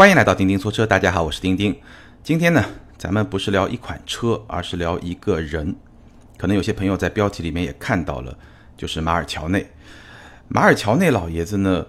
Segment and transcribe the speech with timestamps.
[0.00, 1.78] 欢迎来到钉钉说车，大家好，我是钉钉。
[2.22, 2.64] 今天呢，
[2.96, 5.76] 咱们不是聊一款车，而是聊一个人。
[6.38, 8.34] 可能有些朋友在标题里面也看到了，
[8.78, 9.70] 就是马尔乔内。
[10.48, 11.84] 马尔乔内老爷子呢，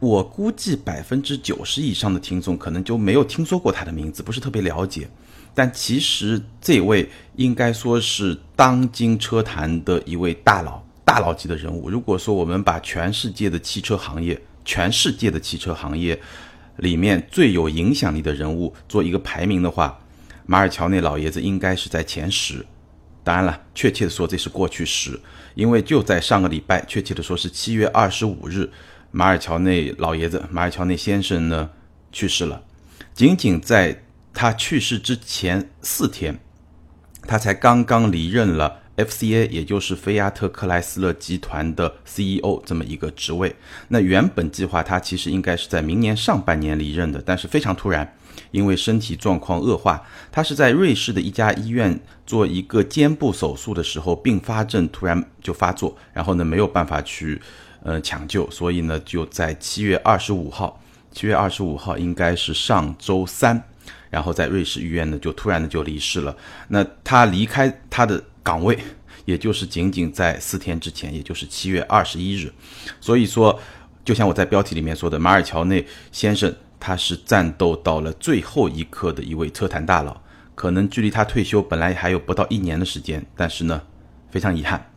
[0.00, 5.08] 我估计百分之九十以上的听众可能就没有听说过他的名字，不是特别了解。
[5.54, 11.88] 但其实这位应该说是当今车坛的一位大佬，大佬级的人物。
[11.88, 16.20] 如果说我们把全世界的汽车行业，全世界的汽车行业
[16.76, 19.98] 里面最有影响力的人物做一个排名的话，
[20.46, 22.64] 马尔乔内老爷子应该是在前十。
[23.22, 25.20] 当然了，确切的说这是过去时，
[25.54, 28.70] 因为就在上个礼拜，确切的说是七月二十五日，
[29.10, 31.70] 马尔乔内老爷子，马尔乔内先生呢
[32.12, 32.62] 去世了，
[33.14, 34.02] 仅仅在。
[34.38, 36.38] 他去世之前四天，
[37.22, 43.54] 他才刚刚离任了 FCA，也就是菲亚特克莱斯勒集团的 CEO 这么一个职位。
[43.88, 48.16] 那原本计划他其实应该是在明年上半年离任的，但是非常突然，
[48.50, 57.40] 因为身体状况恶化，他是在瑞士的一家医院做一个肩部手术的时候，并发症突然就发作，然后呢没有办法去
[57.82, 60.80] 呃抢救，所以呢就在七月二十五号，
[61.12, 63.62] 七月二十五号应该是上周三。
[64.08, 66.34] 然后在瑞士医院呢，就突然的就离世了。
[66.68, 68.78] 那他离开他的岗位，
[69.24, 72.52] 也就是仅仅在四天之前，也就是七月二十一日。
[73.00, 73.58] 所以说，
[74.04, 80.16] 就像我在标题里面说的，马尔乔内先生他是战斗到了最后一刻的一位车坛大佬。
[80.54, 83.82] 可能距离他退休本来还有不到一年的时间，但是呢，
[84.30, 84.92] 非常遗憾。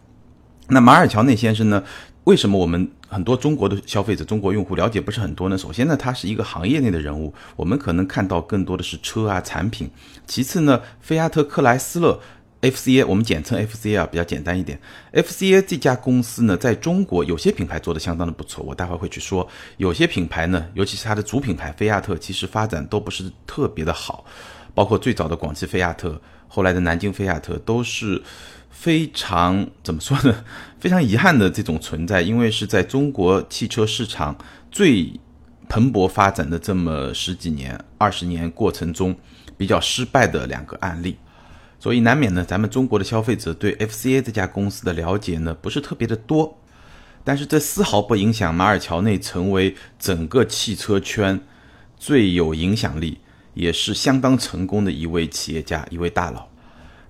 [0.68, 1.84] 那马尔乔内先生呢？
[2.26, 5.58] 为什么我们很多中国的消费者、中国用户了解不是很多呢？
[5.58, 9.90] 首先呢，他是一个行业内的人物，我们可能看到更多的是车啊产品。
[10.28, 12.20] 其次呢，菲亚特克莱斯勒
[12.62, 14.80] FCA，我们简称 FCA 啊，比较简单一点。
[15.14, 19.48] FCA 这家公司呢，在中国有些品牌做的相当的不错，我待会会去说。
[19.78, 24.26] 有些品牌呢，尤其是它的主品牌菲亚特，其实发展都不是特别的好，
[24.74, 28.22] 包括最早的广汽菲亚特，后来的南京菲亚特都是。
[28.72, 30.46] 非常怎么说呢？
[30.80, 34.34] 非常遗憾的这种存在，因为是在中国汽车市场
[34.72, 35.12] 最
[35.68, 39.14] 蓬勃发展的这么十几年、二十年过程中
[39.58, 41.18] 比较失败的两个案例，
[41.80, 46.60] 所以难免呢，咱们中国的消费者对 FCA 这家公司的了解呢不是特别的多。
[47.24, 51.40] 但是这丝毫不影响马尔乔内成为整个汽车圈
[51.98, 53.20] 最有影响力，
[53.54, 56.48] 也是相当成功的一位企业家、一位大佬。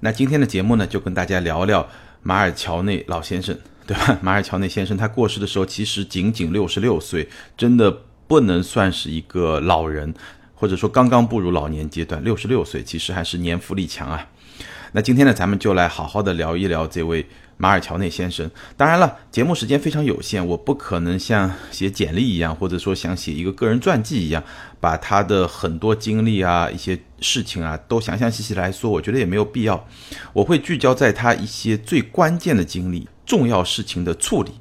[0.02, 1.88] 那今天的节目呢，就跟大家聊聊
[2.22, 4.20] 马尔乔内老先生，对吧？
[4.22, 7.92] 马尔乔内先生他过世的时候，其实仅仅六十六岁，真的
[8.28, 10.14] 不能算是一个老人，
[10.54, 12.24] 或者说刚刚步入老年阶段。
[12.24, 14.28] 六十六岁其实还是年富力强啊。
[14.92, 17.26] 那今天呢，咱们就来好好的聊一聊这位。
[17.62, 24.42] 马尔乔内先生，当然了，节目时间非常有限，我不可能像写简历一样，或者说想写一个个人传记一样，
[24.80, 29.86] 把他的很多经历啊、一些事情啊都详详细细来说，我觉得也没有必要。
[30.32, 34.54] 我会聚焦在他一些最关键的经历、重要事情的处理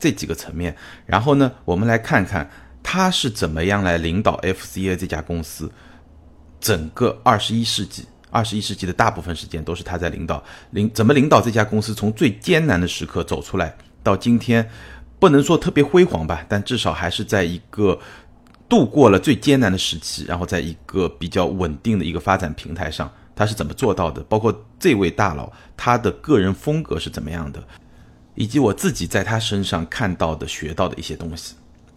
[0.00, 0.74] 这几个层面，
[1.06, 2.50] 然后呢，我们来看看
[2.82, 5.70] 他是怎么样来领导 FCA 这家公司
[6.60, 8.06] 整个二十一世纪。
[8.30, 14.68] 二十一世纪的大部分时间都是他在领导，领怎么领导这家公司从最艰难的时刻走出来，到今天，
[15.18, 17.98] 不能说特别辉煌吧，但至少还是在一个
[18.68, 24.22] 度过了最艰难的时期，然后在一个比较稳定的一个发展平台上，他是怎么做到的？
[24.22, 27.62] 包括这位大佬他的个人风格是怎么样的，
[28.36, 31.54] 以及我自己在他身上看到的、学到的一些东西。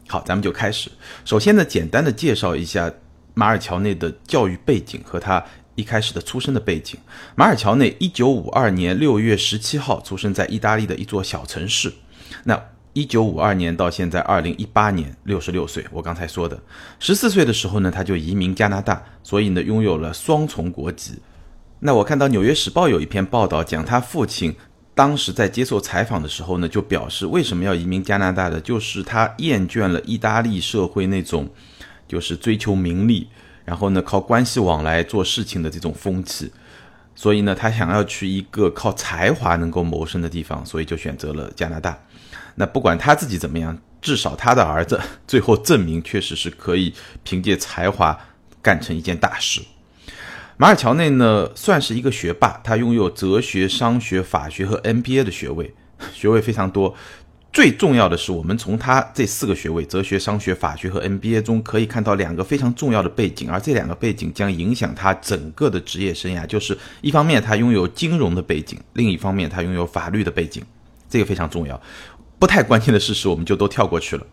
[0.07, 0.91] 好，咱们就开始。
[1.23, 2.91] 首先呢，简单的介绍一下
[3.33, 5.43] 马尔乔内的教育背景和他。
[5.75, 6.99] 一开始的出生的背景，
[7.35, 11.91] 马尔乔内一九五二年六月十七号出生在意大利的一座小城市。
[12.43, 12.61] 那
[12.93, 15.83] 一九五二年到现在二零一八年，六十六岁。
[15.91, 16.61] 我刚才说的，
[16.99, 21.15] 十四岁的时候呢，他就移民加拿大，所以呢，拥有了双重国籍。
[21.79, 24.55] 那我看到《纽约时报》有一篇报道，讲他父亲
[24.93, 31.49] 当时在接受采访的时候呢，就表示为什么要移民加拿大的，就是他厌倦了意大利社会那种，
[32.07, 33.27] 就是追求名利。
[33.65, 36.51] 然后呢，靠关系网来做事情的这种风气，
[37.15, 41.97] 所以呢，他想要去一个靠才华能够谋生的地方，所以就选择了加拿大。
[42.55, 46.93] 那不管他自己怎么样，至少他的儿子最后证明确实是可以
[47.23, 48.19] 凭借才华
[48.61, 49.61] 干成一件大事。
[50.57, 55.73] 马尔乔内呢，算是一个学霸，他拥有哲学、商学、法学和 MBA 的学位，
[56.13, 56.93] 学位非常多。
[57.53, 66.47] 最重要的是，我们从他这四个学位——哲学、商学、法学和 MBA 中，可以看到两个非常重要的背景，而这两个背景将影响他整个的职业生涯。
[66.47, 70.63] 就是一方面他拥有金融的背景，另一方面他拥有法律的背景，
[71.07, 71.79] 这个非常重要。
[72.39, 74.25] 不太关键的事实，我们就都跳过去了。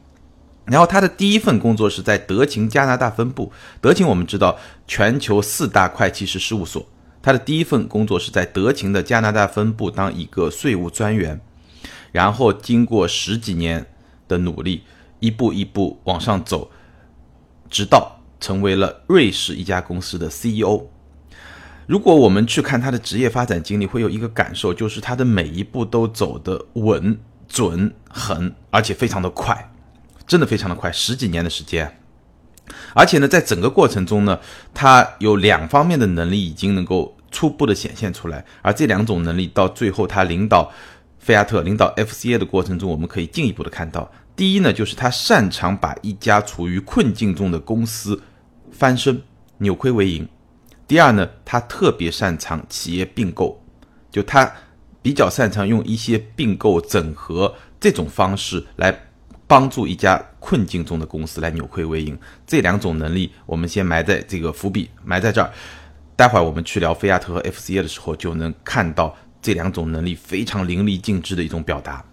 [0.65, 3.53] 然后他的第一份工作是在德勤加拿大分部。
[3.83, 6.89] 德勤我们知道，全球四大会计师事务所。
[7.21, 11.39] 他的第一份工作是在德勤的加拿大分部当一个税务专员，
[12.13, 13.87] 然后经过十几年
[14.29, 14.85] 的努力，
[15.19, 16.71] 一步一步往上走，
[17.69, 20.87] 直到成为了瑞士一家公司的 CEO。
[21.87, 27.19] 如果我们去看他的职业发展经历，会有一个感受，就是他的每一步都走得稳、
[27.49, 29.73] 准、狠，而且非常的快。
[30.27, 31.99] 真的非常的快，十几年的时间，
[32.95, 34.39] 而且呢，在整个过程中呢，
[34.73, 40.71] 他有两方面的能力已经能够初步的显现出来，而这两种能力到最后他领导
[41.21, 48.21] 菲亚特、领导 FCA 的过程中，我们可以进一步的看到，第一呢，就是他擅长把一家处于困境中的公司
[48.73, 49.23] 翻身、
[49.59, 50.25] 扭亏为盈；
[50.89, 53.63] 第二呢，他特别擅长企业并购，
[54.11, 54.53] 就他
[55.01, 59.07] 比较擅长用一些并购整合这种方式来。
[59.47, 65.51] 帮助一家困境中的公司来扭亏为盈，这两种能力我们先埋在这个伏笔，埋在这儿。
[66.15, 72.05] 待会儿我们去聊菲亚特和 FCA 的时候，就能看到这两种能力非常淋漓尽致的一种表达。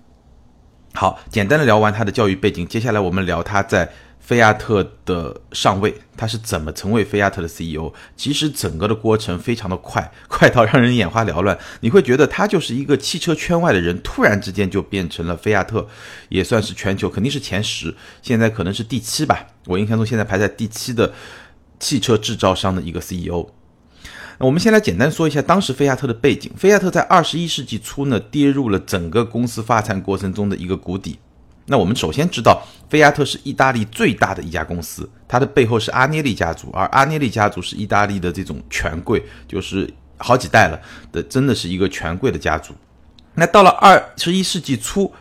[0.93, 3.91] 好，简单的聊完他的教育背景，接下来我们聊他在。
[4.19, 7.93] 菲亚特的上位，他是怎么成为菲亚特的 CEO？
[8.17, 11.57] 其实整个的过程非常的快， 快到让人眼花缭乱。
[11.79, 15.87] 你会觉得他就是一个汽车圈外的人，突然之间就变成了菲亚特，
[16.27, 19.47] 也算是全球肯定是前十，现在可能是第七吧。
[19.65, 21.13] 我印象中现在排在第七的
[21.79, 23.47] 汽车制造商的一个 CEO。
[24.39, 26.51] 那我们先来简单说一下当时菲亚特的背景。
[26.55, 31.17] 菲亚特在二十一世纪初呢，跌入了整个公司发展过程中的一个谷底。
[31.65, 40.79] 那我们首先知道，菲亚特是意大利最大的一家公司，它的背后是阿涅利家族，而阿涅利家族是意大利的这种权贵，就是好几代了
[41.11, 42.73] 的，真的是一个权贵的家族。
[43.33, 45.11] 那到了二十一世纪初，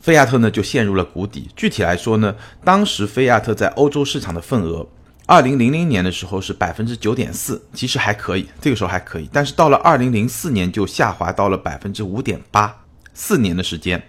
[0.00, 1.48] 菲亚特呢就陷入了谷底。
[1.56, 4.86] 具体来说呢，当时菲亚特在欧洲市场的份额，
[5.30, 9.30] 二零零零年的时候是百分之九点四，其实还可以，这个时候还可以。
[9.32, 12.76] 但是到了二零零四年就下滑到了百分之五点八，
[13.14, 14.02] 四年的时间。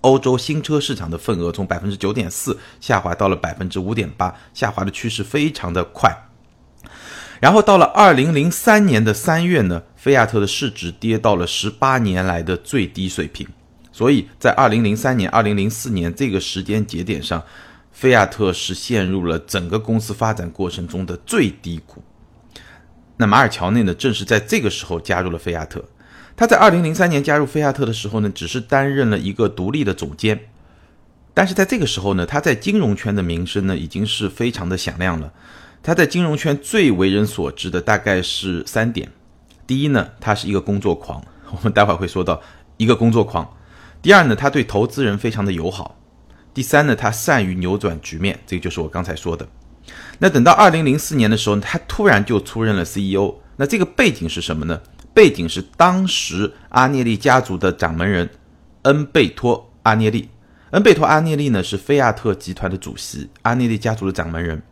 [0.00, 6.12] 欧洲新车市场的份额从百分之九点四下滑到了百分之五点八，下滑的趋势非常的快。
[7.38, 13.46] 然后到了二零零三年的三月呢，菲亚特的市值跌到了十八年来的最低水平。
[13.92, 17.40] 所以在二零零三年、二零零四年这个时间节点上，
[17.94, 22.02] 菲亚特是陷入了整个公司发展过程中的最低谷。
[23.16, 25.82] 那马尔乔内呢，正是在这个时候加入了菲亚特。
[26.36, 30.48] 他在二零零三年加入菲亚特的时候呢，只是担任了一个独立的总监，
[31.32, 35.32] 但是在这个时候呢，他在金融圈的名声呢已经是非常的响亮了。
[35.80, 39.08] 他在金融圈最为人所知的大概是三点：
[39.64, 42.42] 第一呢，他是一个工作狂，我们待会儿会说到
[42.76, 43.44] 一个工作狂；
[44.02, 45.96] 第二呢，他对投资人非常的友好；
[46.54, 49.46] 第三呢，他善于扭转局面，这个就是我刚才说的。
[50.20, 54.80] 那等到二零零四年的时候，他突然就出任了 CEO，那这个背景是什么呢？
[55.12, 58.30] 背景是当时阿涅利家族的掌门人
[58.82, 60.28] 恩贝托·阿涅利。
[60.70, 64.62] 恩贝托·阿涅利呢是菲亚特集团的主席，阿涅利家族的掌门人。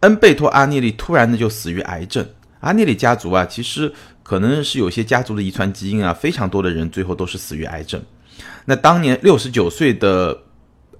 [0.00, 2.26] 恩贝托·阿涅利突然呢就死于癌症。
[2.60, 3.92] 阿涅利家族啊，其实
[4.22, 8.02] 可能是有些家族的遗传基因啊，非常多的人最后都是死于癌症。
[8.66, 10.36] 那当年六十九岁的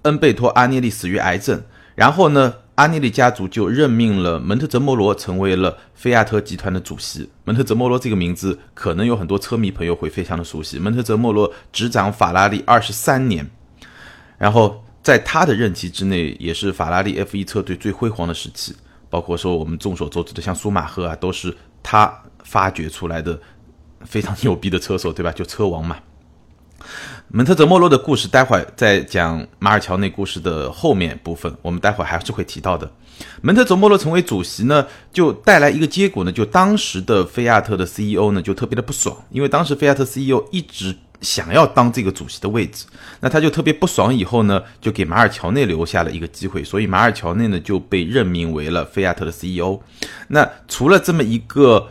[0.04, 1.62] 恩贝托·阿涅利死于癌症，
[1.94, 2.54] 然后呢？
[2.76, 7.30] 阿涅利家族就任命了门特泽莫罗成为了菲亚特集团的主席。
[7.44, 10.76] 门特泽莫罗这个名字可能有很多车迷朋友会非常的熟悉。
[10.76, 13.48] 门特泽莫罗执掌法拉利二十三年，
[14.36, 18.74] 然后在他的任期之内，也是法拉利 F1 车队最辉煌的时期。
[19.08, 23.38] 包括说我们众所周知的像舒马赫啊，都是他发掘出来的
[24.00, 25.30] 非常牛逼的车手，对吧？
[25.30, 25.96] 就车王嘛。
[27.28, 32.90] 门特泽莫罗的故事，待会儿在讲马尔乔内故事的后面部分，我们待会儿还是会提到的。
[33.42, 42.84] 门特泽莫罗成为主席呢，就带来一个结果呢，就当时的菲亚特的 CEO 呢就特别的不爽，因为当时菲亚特 CEO 一直想要当这个主席的位置，
[43.20, 49.80] 那他就特别不爽，以后呢就给马尔乔内留下了一个机会，所以马尔乔内呢就被任命为了菲亚特的 CEO。
[50.28, 51.88] 那除了这么一个。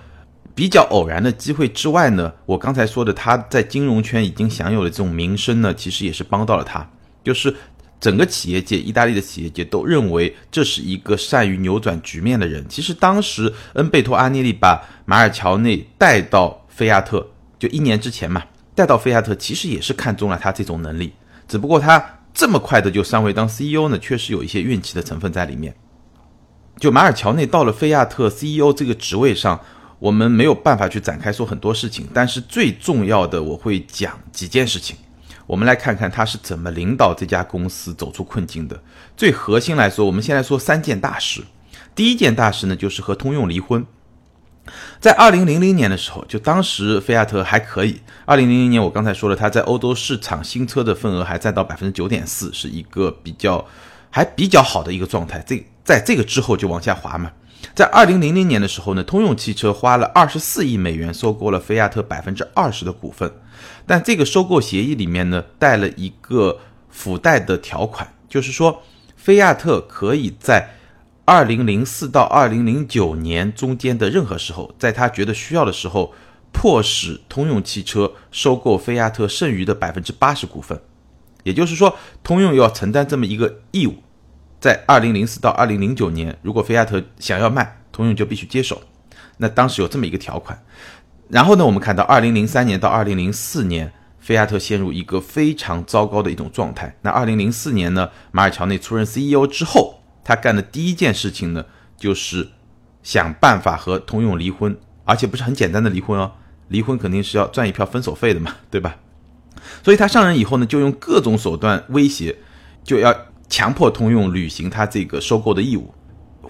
[0.55, 6.87] 比较偶然的机会之外呢，我刚才说的他在金融圈已经享有的这种名声呢，其实也是帮到了他。
[7.23, 7.55] 就是
[7.99, 12.63] 整个企业界，意大利的企业界都认为这是一个善于扭转局面的人。
[12.69, 17.25] 其实当时恩贝托·阿涅利把马尔乔内带到菲亚特，
[17.57, 18.43] 就一年之前嘛，
[18.75, 21.13] 带到菲亚特，其实也是看中了他这种能力。
[21.47, 25.73] 只不过他这么快的就上位当 CEO 呢，确实有一些运气的成分在里面。
[26.77, 29.59] 就马尔乔内到了菲亚特 CEO 这个职位上。
[30.03, 34.97] 我们没有办法去展开说很多事情，但是最重要的我会讲几件事情。
[35.47, 38.77] 我们来看看他是怎么领导这家公司走出困境的。
[39.15, 41.41] 最核心来说，我们先来说三件大事。
[41.95, 43.85] 第一件大事呢，就是和通用离婚。
[44.99, 48.01] 在二零零零年的时候，就当时菲亚特还可以。
[48.25, 53.65] 二零零零年我刚才说了，它在欧洲市场新车的份额还占到百分之九点四，是一个比较
[54.09, 55.41] 还比较好的一个状态。
[55.47, 57.31] 这在这个之后就往下滑嘛。
[57.75, 63.31] 在二零零零年的时候呢，通用汽车花了二十四亿美元收购了菲亚特百分之二十的股份，
[63.85, 68.81] 但这个收购协议里面呢带了一个附带的条款，就是说
[69.15, 70.69] 菲亚特可以在。
[71.25, 76.13] 二零零四到二零零九年中间的任何时候，在他觉得需要的时候，
[76.51, 80.77] 迫使通用汽车收购菲亚特剩余的百分之八十股份，
[81.43, 84.03] 也就是说，通用要承担这么一个义务，
[84.63, 88.81] 在二零零四到二零零九年，如果菲亚特想要卖，通用就必须接手。
[89.35, 90.57] 那当时有这么一个条款。
[91.27, 96.95] 然后呢，我们看到二零零三年到二零零四年，菲亚特陷入一个非常糟糕的一种状态。
[97.01, 99.99] 那二零零四年呢，马尔乔内出任 CEO 之后。
[100.23, 101.65] 他干的第一件事情呢，
[101.97, 102.47] 就是
[103.03, 106.31] 想办法和通用离婚，而且不是很简单的离婚哦，
[106.69, 108.95] 离婚肯定是要赚一票分手费的嘛，对吧？
[109.83, 112.37] 所以他上任以后呢，就用各种手段威胁，
[112.85, 113.13] 就要
[113.53, 115.93] 强迫通用履行他这个收购的义务，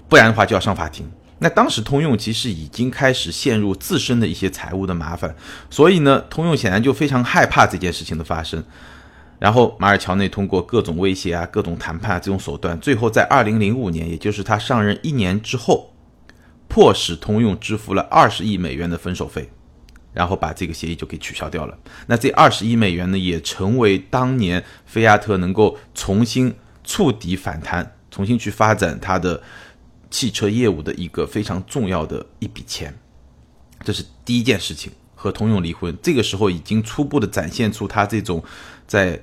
[0.08, 1.06] 不然的话就要上法庭。
[1.38, 5.36] 那当时通用其实已经开始陷入自身的一些财务的麻烦，
[5.68, 8.64] 所以呢，通用显然就非常害怕这件事情的发生。
[9.38, 15.92] 然后马尔乔内通过各种威胁啊、各种谈判啊这种手段，最后在二零零五年，也就是他上任一年之后，
[16.68, 19.50] 迫使通用支付了二十亿美元的分手费，
[20.14, 21.76] 然后把这个协议就给取消掉了。
[22.06, 26.54] 那这二十亿美元呢，也成为当年菲亚特能够重新
[26.84, 29.42] 触底反弹、重新去发展它的
[30.10, 32.96] 汽车业务的一个非常重要的一笔钱。
[33.82, 35.96] 这是第一件事情，和通用离婚。
[36.00, 38.44] 这个时候已经初步的展现出他这种。
[38.86, 39.18] 在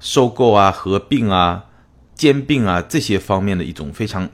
[0.00, 1.66] 收购啊、合并啊、
[2.14, 4.26] 兼并啊这些方面的一种非常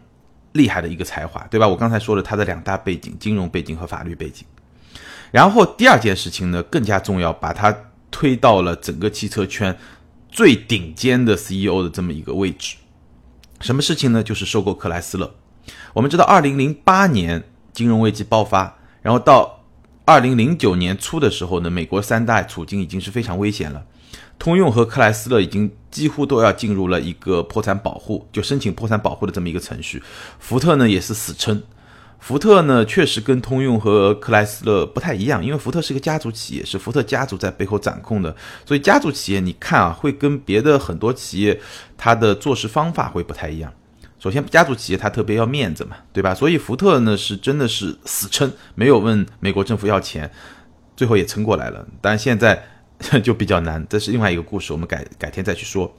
[0.53, 1.67] 厉害的一个才华，对吧？
[1.67, 4.47] 我刚才说了他的两大背景：金融背景和法律背景。
[5.33, 7.77] 然后第二件事情呢，更加重要，把他
[8.09, 9.77] 推到了整个汽车圈
[10.38, 12.76] 最顶尖的 CEO 的这么一个位置。
[13.61, 14.23] 什么事情呢？
[14.23, 15.35] 就是收购克莱斯勒。
[15.92, 17.42] 我们知道，二零零八年
[17.73, 19.64] 金融危机爆发，然后到
[20.04, 23.85] 二零零九年初的时候呢，美国三大处境已经是非常危险了。
[24.38, 30.00] 通用和克莱斯勒已经几乎都要进入了一个破产保护，就申请破产保护的这么一个程序。
[30.38, 31.61] 福特呢也是死撑。
[32.19, 38.35] 福特呢确实跟通用和克莱斯勒不太一样，因为福特是个家族企业，是福特家族在背后掌控的，
[38.67, 41.61] 所以家族企业你看啊，会跟别的很多企业
[41.97, 43.73] 它的做事方法会不太一样。
[44.19, 46.35] 首先，家族企业它特别要面子嘛，对吧？
[46.35, 50.31] 所以福特呢是真的是死撑，没有问美国政府要钱，
[50.97, 51.87] 最后也撑过来了。
[52.01, 52.63] 但现在。
[53.23, 55.97] 就比较难，这是另外一个故事，我们改改天再去说。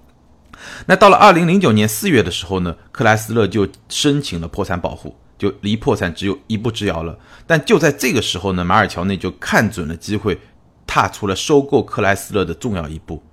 [0.86, 7.18] 那到了二零零九年四月的时候呢，克莱斯勒就申请了破产保护，就离破产只有一步之遥了。
[7.48, 10.40] 但就在这个时候呢，马尔乔内就看准了机会，
[10.86, 13.24] 踏出了收购克莱斯勒的重要一步。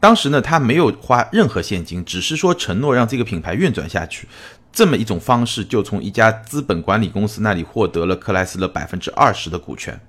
[0.00, 4.26] 当时呢，他没有花任何现金，只是说承诺让这个品牌运转下去，
[4.72, 10.00] 这么一种方式，就从一家资本管理公司那里获得了克莱斯勒百分之二十的股权。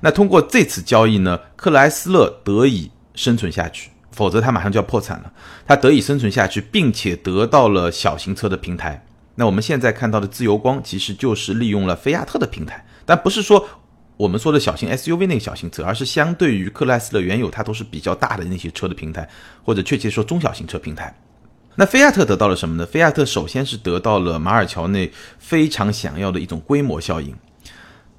[0.00, 5.32] 那通过这次交易呢，克莱斯勒得以生存下去，否则他马上就要破产了。
[5.66, 9.03] 他得以生存下去，并且得到了小型车的平台。
[9.36, 13.66] 那我们现在看到的自由光，其实就是利用了菲亚特的平台，但不是说
[14.16, 19.28] 我们说的小型 SUV 那个小型车，而是相对于克莱斯勒原有它都是比较大的那些车的平台，
[19.64, 21.12] 或者确切说中小型车平台。
[21.76, 22.86] 那菲亚特得到了什么呢？
[22.86, 25.10] 菲亚特首先是得到了马尔乔内
[25.40, 27.34] 非常想要的一种规模效应。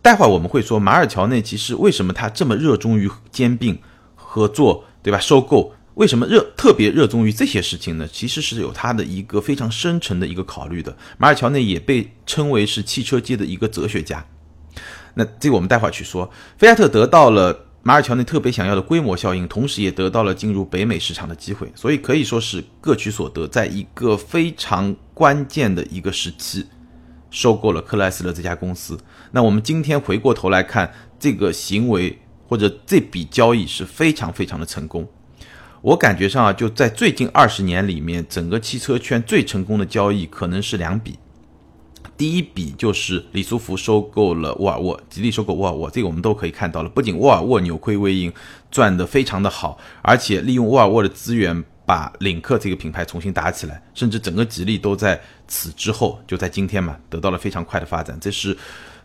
[0.02, 3.80] 待会儿我们会说，马尔乔内其实为什么他这么热衷于兼并、
[4.16, 5.18] 合作，对吧？
[5.18, 8.08] 收购，为什么热特别热衷于这些事情呢？
[8.12, 10.96] 其实是有他的一个非常深沉的一个考虑的。
[11.18, 14.26] 马尔乔内也被称为是汽车界的一个哲学家。
[15.14, 16.30] 那这个我们待会儿去说。
[16.58, 26.66] 菲亚特得到了马尔乔内特别想要的规模效应，同时也得到了进入北美市场的机会，所以可以说是各取所得，在一个非常关键的一个时期。
[27.32, 28.98] 收购了克莱斯勒这家公司。
[29.32, 35.06] 那我们今天回过头来看，这个行为或者这笔交易是非常非常的成功。
[35.86, 41.20] 我感觉上啊，就在最近二十年里面，整个汽车圈最成功的交易可能是两笔。
[42.18, 46.90] 第一笔就是李书福收购了沃尔沃，吉利收购沃尔沃，这个我们都可以看到了。
[46.90, 48.34] 不仅沃尔沃扭亏为盈，
[48.72, 51.64] 赚得非常的好，而且利用沃尔沃的资源。
[51.88, 58.18] 把领克这个品牌重新打起来，甚至整个吉利都在此之后，就在今天嘛，得到了非常快的发展。
[58.20, 58.58] 这是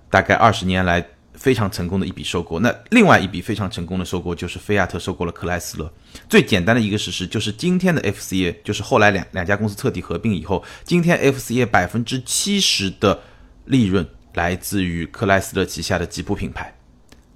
[0.09, 2.59] 大概二十年来非常成功的一笔收购。
[2.61, 5.93] 那另外一笔非常成功的收购就是菲亚特收购了克莱斯勒。
[6.29, 13.21] 最简单的一个事实就是，今天的 FCA 就是后来两两家公司彻底合并以后，今天 FCA 百分之七十的
[13.65, 16.75] 利润来自于克莱斯勒旗下的吉普品牌。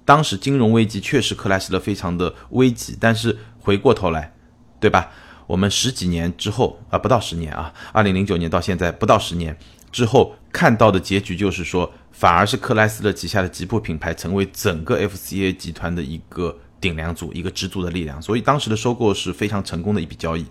[0.03, 4.33] 当时金融危机确实克莱斯勒非常的危急，但是回过头来，
[4.79, 5.09] 对吧？
[5.47, 9.55] 我们十几年之后啊，不到十年啊，二零零九年到现在不到十年
[9.95, 11.89] 之后看到的结局就是说。
[12.17, 20.45] 反而是克莱斯勒旗下的吉普品牌成为整个 FCA 集团的一个顶梁柱、一个支柱的力量，所以当时的收购是非常成功的一笔交易。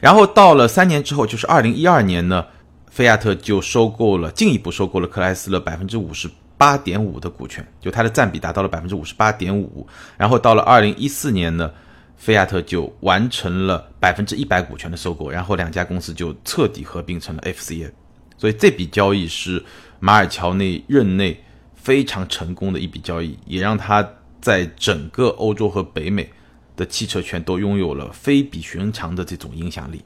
[0.00, 2.46] 然后到了三年之后，就是二零一二年呢，
[2.90, 9.86] 菲亚特就收购了，进一步收购了克莱斯勒百分之五十八点五的股权，就它的占比达到了百分之五十八点五。
[10.16, 11.70] 然后到了二零一四年呢，
[12.16, 17.90] 菲亚特就完成了百分之一百股权的收购，然后两家公司就彻底合并成了 FCA。
[18.38, 19.62] 所以这笔交易是。
[20.00, 21.42] 马尔乔内任内
[21.74, 24.08] 非常成功的一笔交易，也让他
[24.40, 26.30] 在整个欧洲和北美
[26.76, 30.00] 的汽车圈都拥有了非比寻常的这种影响力。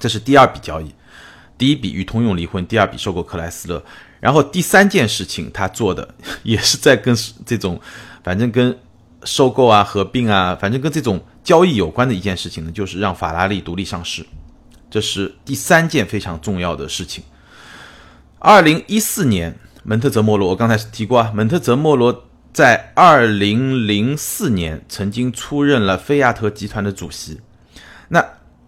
[0.00, 0.92] 这是第二笔交易，
[1.56, 3.80] 第一笔与通用离婚，第二笔收购克莱斯勒。
[4.18, 7.80] 然后第三件事情他做的也是在跟这种，
[8.24, 8.76] 反正跟
[9.22, 14.26] 收购啊、合并啊，反正跟这种交易有关的一件事情呢，就是让法拉利独立上市。
[14.90, 17.22] 这是第三件非常重要的事情。
[18.40, 27.40] 二零一四年，蒙特泽莫罗，我刚才提过啊，蒙特泽莫罗在二零零四年曾经出任了菲亚特集团的主席。
[28.08, 28.24] 那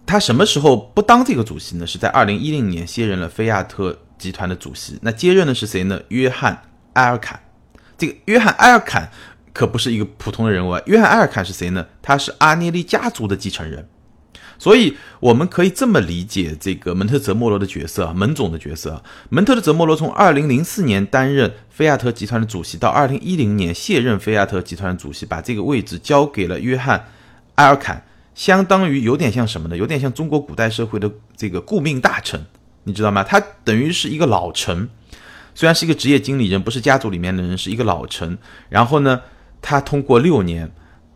[0.06, 1.86] 他什么时候不当这个主席呢？
[1.86, 4.98] 是在二零一零年卸任了菲亚特集团的主席。
[5.02, 6.00] 那接任的是谁呢？
[6.08, 6.62] 约翰
[6.92, 7.40] 埃尔坎。
[7.96, 9.10] 这个约翰埃尔坎
[9.52, 10.82] 可不是一个普通的人物啊。
[10.86, 11.86] 约翰埃尔坎是谁呢？
[12.02, 13.88] 他是阿涅利家族的继承人。
[14.62, 18.92] 所以我们可以这么理解这个门特泽莫罗的角色啊，门总的角色。
[18.92, 27.08] 啊门特的泽莫罗从二零零四年担任菲亚特集团的主席，到二零一零年卸任菲亚特集团的主席，把这个位置交给了约翰
[27.56, 29.76] 埃尔坎，相当于有点像什么呢？
[29.76, 32.46] 有点像中国古代社会的这个顾命大臣，
[32.84, 33.24] 你知道吗？
[33.24, 34.88] 他等于是一个老臣，
[35.56, 38.38] 虽然是一个职业经理人，不是家族里面的人，是一个老臣。
[38.68, 39.22] 然后呢，
[39.60, 40.70] 他通过六年。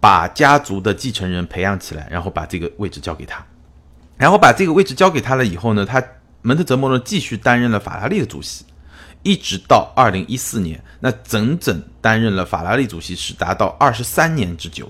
[0.06, 3.44] 把家族的继承人培养起来，然后把这个位置交给他，
[4.16, 6.00] 然后把这个位置交给他了以后呢，他
[6.42, 8.64] 门特泽莫呢继续担任了法拉利的主席，
[9.24, 14.88] 一直到二零一四年，那整整担任了法拉利主席是达到二十三年之久。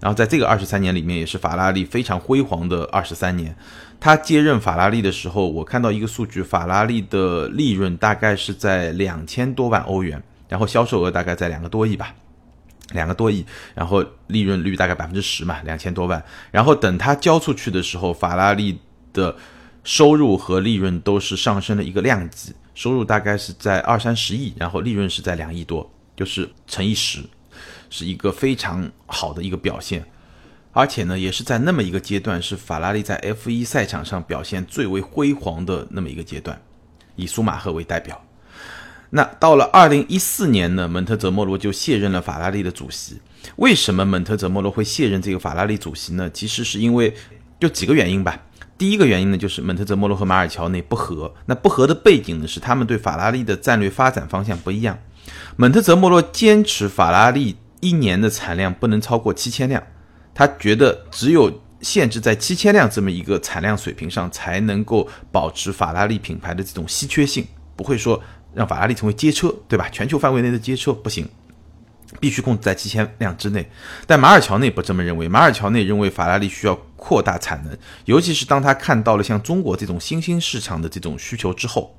[0.00, 3.54] 然后在这个二十三年里面，也是法拉利非常辉煌的二十三年。
[4.00, 12.14] 他接任法拉利的时候，我看到一个数据，法拉利的利润大概是在两千多万欧元，然后销售额大概在两个多亿吧。
[12.92, 16.22] 两个多亿，然后利润率大概百分之十嘛，两千多万。
[16.50, 18.78] 然后等他交出去的时候，法拉利
[19.12, 19.36] 的
[19.84, 27.22] 收入和利润都是上升了一个量级，收入大概是在二三十亿，然后利润是在两亿多，就是乘以十，
[27.90, 30.04] 是一个非常好的一个表现。
[30.72, 36.60] 而且呢，也是在那么一个阶段，是法拉利在 F 一赛场上表现最为辉煌的那么一个阶段，
[37.16, 38.22] 以舒马赫为代表。
[39.10, 43.20] 那到了二零一四年呢，蒙特泽莫罗就卸任了法拉利的主席。
[43.56, 46.28] 为什么蒙特泽莫罗会卸任这个法拉利主席呢？
[46.30, 47.14] 其实是因为
[47.58, 48.38] 就几个原因吧。
[48.76, 51.34] 第一个原因呢，就是蒙特泽莫罗和马尔乔内不和。
[51.46, 54.98] 那不和的背景呢，是他们对法拉利的战略发展方向不一样。
[55.56, 59.82] 蒙特泽莫罗坚持法拉利一年的产量不能超过七千辆，
[60.34, 68.22] 他觉得只有限制在七千辆这么一个产量水平上，才能够保持法拉利品牌的这种稀缺性，不会说。
[68.58, 69.88] 让法拉利成为街车，对吧？
[69.90, 71.28] 全球范围内的街车不行，
[72.18, 73.70] 必须控制在七千辆之内。
[74.04, 81.96] 但马尔乔内不这么认为，马尔乔内认为法拉利需要扩大产能，尤其是当他看到了像中国这种新兴市场的这种需求之后，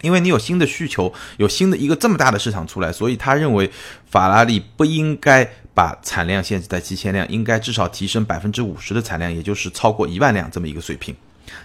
[0.00, 3.70] 因为你有新的需求，有新的一个这么大的市场出来，所以他认为
[4.10, 11.14] 法拉利不应该把产量限制在七千辆，应该至少提升百分之五十的产量，也就是超过一万辆这么一个水平。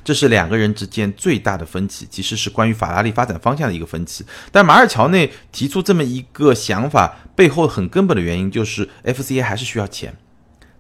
[0.03, 4.25] 这是两个人之间最大的分歧，其实是关于法拉利发展方向的一个分歧。
[4.51, 10.15] 但马尔乔内提出这么一个想法背后很根本的原因就是 FCA 还是需要钱。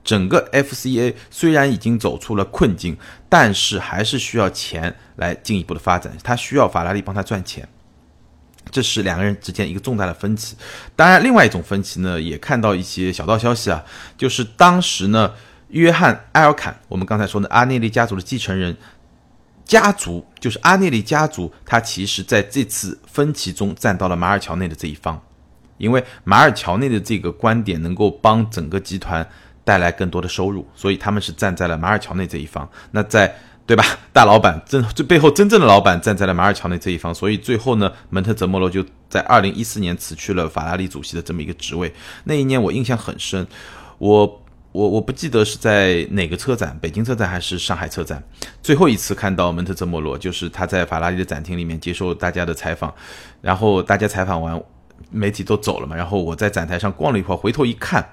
[0.03, 6.13] 整个 FCA 虽然已经走出了困境，但是还是需要钱来进一步的发展。
[6.23, 7.67] 他需要法拉利帮他赚钱，
[8.71, 10.55] 这是两个人之间一个重大的分歧。
[10.95, 13.83] 当然，另外一种分歧呢，也看到一些小道消息啊，
[14.17, 15.33] 就是当时呢，
[15.71, 18.77] 约翰埃尔坎，我们刚才说的阿涅利家族的继承人。
[19.67, 25.21] 家族就是阿涅利家族，他其实在这次分歧中站到了马尔乔内的这一方，
[25.77, 29.27] 因为马尔乔内的这个观点能够帮整个集团
[29.65, 32.67] 带来更多的收入，所以他们是站在了马尔乔内这一方。
[32.91, 33.83] 那在对吧？
[34.13, 41.93] 大老板真最背后真正的老板站在了马尔乔内这一方，所以最后呢，蒙特泽莫罗就在二零一四年辞去了法拉利主席的这么一个职位。
[42.23, 43.45] 那一年我印象很深，
[43.97, 48.23] 我我我不记得是在哪个车展，北京车展还是上海车展，
[48.61, 52.93] 最后一次看到蒙特泽莫罗，就是他在法拉利的展厅里面接受大家的采访，
[53.41, 54.61] 然后大家采访完，
[55.09, 58.09] 媒体都走了嘛，然后我在展台上逛了一会儿，回头一看，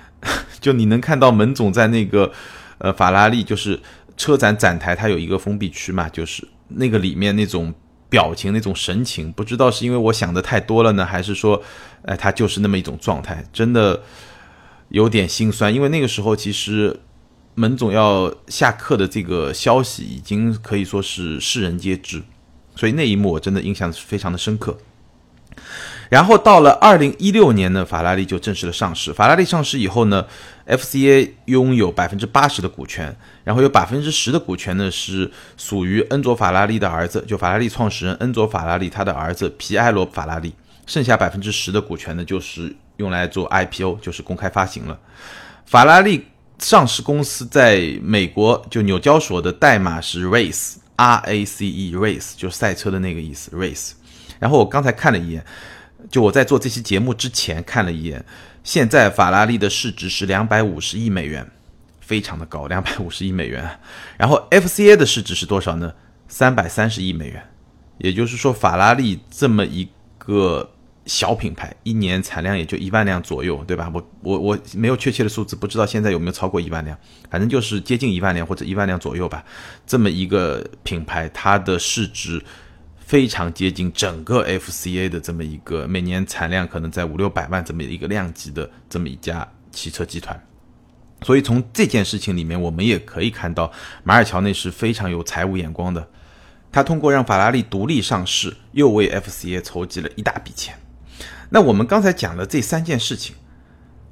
[0.60, 2.32] 就你能看到门总在那个
[2.78, 3.80] 呃法拉利就是。
[4.16, 7.74] 车展展台它有一个封闭区嘛，就是那个里面那种
[8.08, 11.60] 表情、那种神情，不知道是因为我想的太多了呢，还是说，
[12.04, 14.00] 哎，他就是那么一种状态，真的
[14.94, 15.74] 有点心酸。
[15.74, 17.00] 因为那个时候其实
[17.56, 22.22] 门总要下课的这个消息已经可以说是世人皆知，
[22.76, 24.78] 所以那一幕我真的印象是非常的深刻。
[26.10, 29.12] 然后到了二零一六年呢，法拉利就正式的上市。
[29.12, 30.24] 法拉利上市以后呢
[30.66, 40.52] ，FCA 拥有百分之八十的股权，然后有百分之十的股权呢是属于恩佐法拉利的儿子，就法拉利创始人恩佐法拉利他的儿子皮埃罗法拉利。
[40.86, 44.98] 剩下百分之十的股权呢，就是用来做 IPO，就是公开发行了。
[45.66, 46.26] 法拉利
[46.58, 53.92] 上市公司在美国就纽交所的代码是 Race，R A C E，Race 就是赛车的那个意思，Race。
[54.38, 55.44] 然后我刚才看了一眼。
[56.10, 58.22] 就我在做这期节目之前看了一眼，
[58.62, 61.50] 现在法拉利的市值是两百五十亿美元，
[61.98, 63.80] 非常的高，两百五十亿美元。
[64.18, 65.94] 然后 FCA 的市值是多少呢？
[66.28, 67.42] 三百三十亿美元。
[67.96, 70.73] 也就是说，法拉利这么一个
[71.06, 73.90] 小品牌，一年产量也就一万辆左右，对吧？
[73.92, 76.98] 我我我没有确切的数字，不知道现在有没有超过一万辆，
[77.30, 79.44] 反正就是接近一万辆或者一万辆左右吧。
[79.86, 82.42] 这么一个品牌，它的市值。
[83.06, 90.42] 非常接近整个 FCA 的这么一个每年产量可能在五六百万这么一个量级的这么一家汽车集团，
[91.20, 93.70] 所以从这件事情里面，我们也可以看到
[94.04, 96.08] 马尔乔内是非常有财务眼光的。
[96.72, 100.74] 他通过让法拉利独立上市，又为 FCA 筹集了一大笔钱。
[101.54, 103.36] 那我们刚才讲的这三件事情，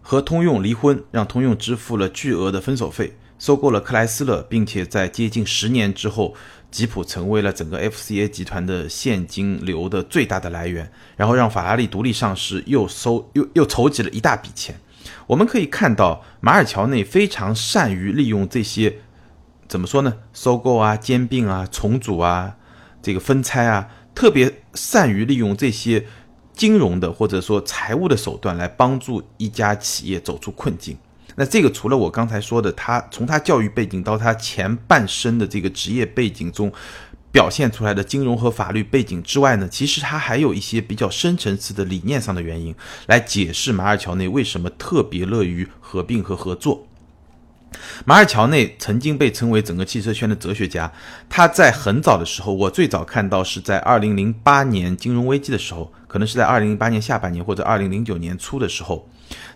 [0.00, 6.36] 和通用离婚，让通用支付了巨额的分手费，收购了克莱斯勒，并且在接近十年之后。
[6.70, 14.76] 吉普成为了整个 FCA 集团的现金流的最大的来源，然后让法拉利独立上市，又收又又筹集了一大笔钱。
[15.26, 19.00] 我们可以看到，马尔乔内非常善于利用这些，
[19.68, 20.14] 怎么说呢？
[20.32, 22.56] 收购啊、兼并啊、重组啊、
[23.02, 26.06] 这个分拆啊，特别善于利用这些
[26.54, 30.96] 金融的或者说财务的手段来帮助一家企业走出困境。
[31.36, 36.70] 那这个除了我刚才说的，他从他教育背景到他前半生的这个职业背景中
[37.30, 42.74] 表现出来的金融和法律背景之外呢，其实他还有一些比较深层次的理念上的原因，
[43.06, 46.86] 来解释马尔乔内为什么特别乐于合并和合作。
[48.04, 50.92] 马尔乔内曾经被称为整个汽车圈的哲学家，
[51.28, 59.08] 他在很早的时候，我最早看到是在二零零八年金融危机的时候，可能是在二零零八年下半年或者二零零九年初的时候，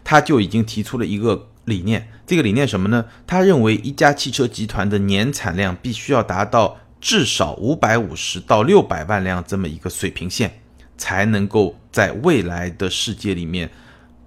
[0.05, 1.49] 他就已经提出了一个。
[1.67, 3.05] 理念，这个理念什么呢？
[3.27, 10.61] 他认为一家汽车集团的年产量必须要达到至少五百五十到六百万辆这么一个水平线，
[10.97, 13.69] 才能够在未来的世界里面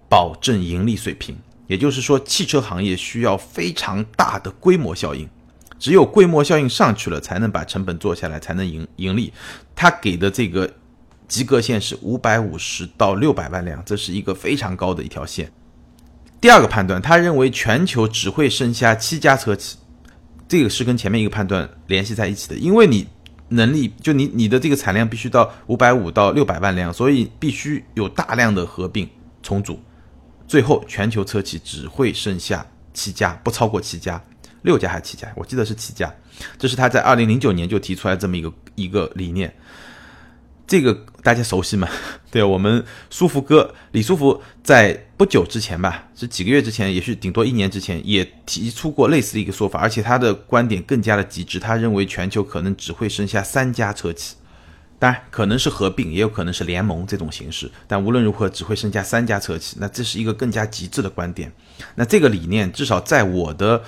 [0.09, 1.37] 保证盈利水平。
[1.69, 5.29] 也就是说，汽车行业需要非常大的规模效应，
[5.77, 9.31] 只有规模效应上去了，才能把成本做下来，才能盈盈利。
[9.75, 10.67] 他给的这个
[11.27, 15.51] 及格线是五百五十到六百万辆，这是一个非常高的一条线。
[16.41, 19.77] 第二个判断，他认为全球只会剩下七家车企，
[20.47, 22.55] 这个是跟前面一个判断联系在一起的。
[22.55, 23.05] 因为你
[23.49, 29.07] 能力就你你的这个产量必须到五百五到六百万辆，所以必须有大量的合并
[29.43, 29.79] 重组，
[30.49, 34.19] 最后全球车企只会剩下七家，不超过七家，
[34.63, 35.31] 六家还是七家？
[35.35, 36.11] 我记得是七家。
[36.57, 39.53] 这是他在二零零九年就提出来这么一个一个理念。
[40.65, 41.87] 这个大家熟悉吗？
[42.31, 51.59] 对我们舒服哥李书福在不久之前吧，是几个月之前，也是顶多一年之前，也提出过类似的一个说法，而且他的观点更加的极致。
[51.59, 54.35] 他认为全球可能只会剩下三家车企，
[54.99, 59.77] 当然可能是合并，也有可能是联盟这种形式，但无论如何只会剩下三家车企。
[59.79, 61.51] 那这是一个更加极致的观点。
[61.95, 63.81] 那这个理念至少在我的。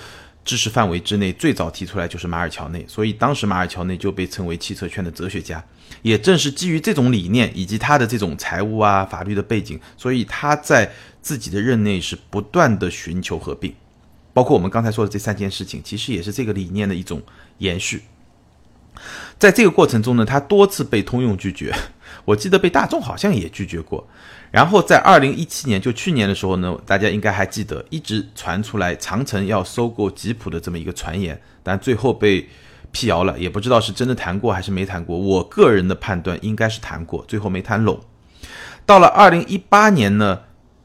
[0.43, 5.63] 知识范围之内，最早提出来就是马尔乔内，所以当时马尔乔内就被称为汽车圈的哲学家。
[6.01, 13.71] 也正是基于这种理念以及他的这种财务啊、法律的背景，所以他在自己的任内是不断的寻求合并，
[14.33, 17.21] 包括我们刚才说的这三件事情，其实也是这个理念的一种
[17.59, 18.01] 延续。
[19.37, 21.73] 在这个过程中呢，他多次被通用拒绝，
[22.25, 24.07] 我记得被大众好像也拒绝过。
[24.51, 32.47] 然后在二零一七年，就去年的时候呢，大家应该还记得，一直传出来长城要收购吉普的这么一个传言，但最后被
[32.91, 35.17] 辟谣了，也不知道是真的谈过还是没谈过。
[35.17, 37.99] 我个人的判断应该是谈过，最后没谈拢。
[38.85, 40.41] 到了二零一八年呢，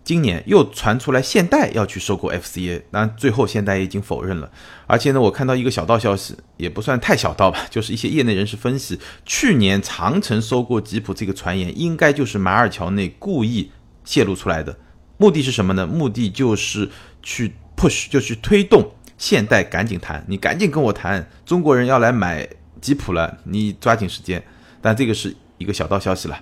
[0.07, 4.49] 今年又传出来现代要去收购 FCA，当然最后现代已经否认了。
[4.87, 13.73] 而且呢，我看到一个小道消息，也不算太小道吧， 就是一些业内人士分析，去年长城收购吉普这个传言，应该就是马尔乔内故意
[14.05, 14.79] 泄露出来的。
[15.19, 15.85] 目的是什么呢？
[15.85, 16.89] 目的就是
[17.21, 18.89] 去 push，就去推动
[19.19, 22.49] 现代赶紧谈，你赶紧跟我谈，中国人要来买
[22.81, 24.41] 吉普了，你抓紧时间。
[24.81, 26.39] 但这个是一个小道消息了。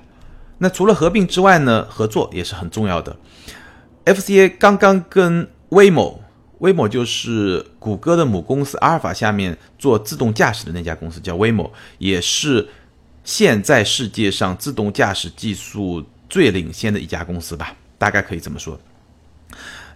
[0.59, 3.17] 那除了合并之外呢，合作也是很重要的。
[4.05, 6.19] FCA 刚刚跟 Waymo。
[6.61, 12.67] 威某就是谷歌的母公司阿尔法下面做自动驾驶的那家公司，叫 Waymo，也是
[13.23, 18.79] 现在世界上自动驾驶技术最领先的一家公司吧，大概可以这么说。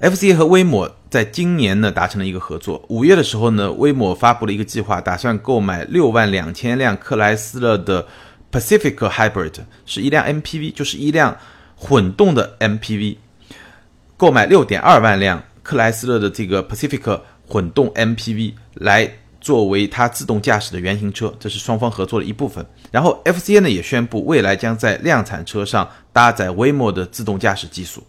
[0.00, 2.84] FCA 和 Waymo 在今年呢达成了一个合作。
[2.88, 8.06] 五月的时候呢，Waymo 发布了一个计划，打算购买六万两千辆克莱斯勒的。
[8.50, 11.36] Pacific Hybrid 是一辆 MPV，就是一辆
[11.76, 13.16] 混动的 MPV，
[14.16, 22.64] 购买六点二万辆克莱斯勒的这个 Pacific 混动 MPV 来作为它自动驾驶的原型车，这是双方合作的一部分。
[22.90, 28.02] 然后 FCA 呢也宣布，未来将在量产车上搭载 Waymo 的自动驾驶技术。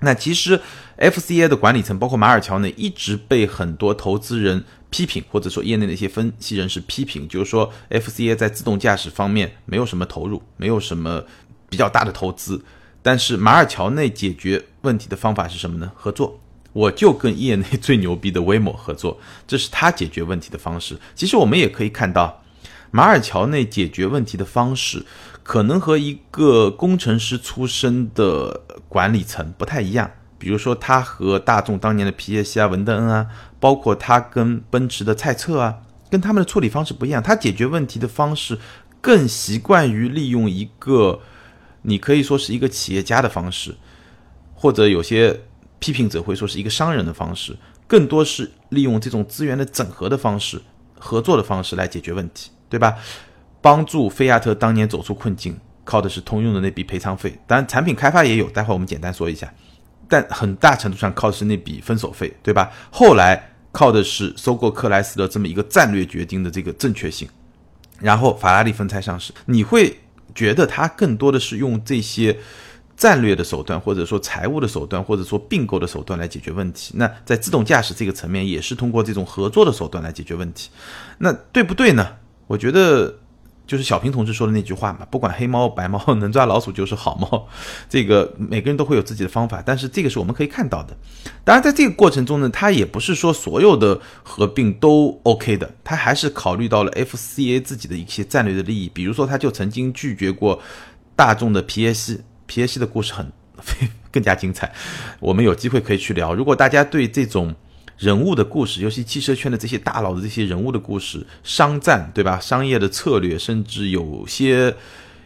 [0.00, 0.60] 那其实
[1.02, 4.64] FCA 的管理层，包括马尔乔内，一直被很多投资人。
[4.92, 11.24] 批评或者说业内的一些分析人士批评，就是说 FCA 在自动驾驶方面没有什么投入，没有什么
[11.70, 12.62] 比较大的投资。
[13.00, 15.90] 但是马尔乔内解决问题的方法是什么呢？
[15.94, 16.38] 合作，
[16.74, 20.98] 我就跟业内最牛逼的 Waymo 合作，这是他解决问题的方式。
[21.14, 22.42] 其实我们也可以看到，
[22.90, 25.06] 马尔乔内解决问题的方式
[25.42, 28.60] 可能和一个工程师出身的
[28.90, 30.10] 管理层不太一样。
[30.42, 33.24] 比如说，他和大众当年的皮耶西啊、文德恩啊，
[33.60, 35.78] 包括他跟奔驰的蔡策啊，
[36.10, 37.22] 跟他们的处理方式不一样。
[37.22, 38.58] 他解决问题的方式
[39.00, 41.20] 更习惯于利用一个，
[41.82, 43.76] 你可以说是一个企业家的方式，
[44.52, 45.42] 或者有些
[45.78, 50.60] 批评者会说是一个商人的方式，更多是利用这种资源的整合的方式、
[50.98, 52.96] 合作的方式来解决问题，对吧？
[53.60, 59.54] 帮助菲亚特当年走出困境，靠的是通用的那笔赔偿费，当然产品开发也有，待会儿我们简单说一下。
[60.12, 62.70] 但很大程度上靠的是那笔分手费，对吧？
[62.90, 67.26] 后来靠的是收购克莱斯勒这么一个战略决定的这个正确性，
[67.98, 69.98] 然后法拉利分拆上市，你会
[70.34, 72.36] 觉得他更多的是用这些
[72.94, 76.92] 战略的手段，或者说财务的手段，或者说并购的手段来解决问题。
[76.98, 80.68] 那在自动驾驶这个层面，也是通过这种合作的手段来解决问题。
[81.16, 82.06] 那对不对呢？
[82.46, 83.21] 我觉得。
[83.72, 87.48] 就是小平同志说的那句话嘛，不管黑猫白猫，能抓老鼠就是好猫。
[87.88, 90.94] 这个每个人都会有自己的方法，但是这个是我们可以看到的。
[91.42, 98.90] 当然，在这个过程中呢，他也不是说所有的合并都 OK 的，他还是考虑到了 FCA 自己的一些战略的利益。
[98.92, 100.60] 比如说，他就曾经拒绝过
[101.16, 103.32] 大众的皮耶西，皮耶西的故事很
[104.12, 104.70] 更加精彩，
[105.18, 106.34] 我们有机会可以去聊。
[106.34, 107.54] 如果大家对这种，
[107.98, 112.40] 人物的故事，尤其汽车圈的这些大佬的这些人物的故事，商战对吧？
[112.40, 114.74] 商业的策略，甚至有些